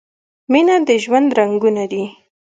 مینه 0.51 0.75
د 0.87 0.89
ژوند 1.03 1.29
رنګونه 1.39 1.83
دي. 1.91 2.03